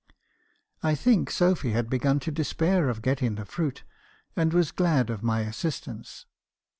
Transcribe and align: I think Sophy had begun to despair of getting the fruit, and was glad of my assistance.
I 0.81 0.95
think 0.95 1.29
Sophy 1.29 1.73
had 1.73 1.87
begun 1.87 2.19
to 2.21 2.31
despair 2.31 2.89
of 2.89 3.03
getting 3.03 3.35
the 3.35 3.45
fruit, 3.45 3.83
and 4.35 4.51
was 4.51 4.71
glad 4.71 5.11
of 5.11 5.21
my 5.21 5.41
assistance. 5.41 6.25